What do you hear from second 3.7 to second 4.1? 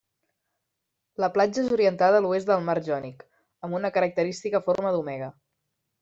una